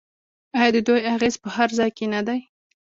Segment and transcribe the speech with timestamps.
[0.57, 2.39] آیا د دوی اغیز په هر ځای کې نه دی؟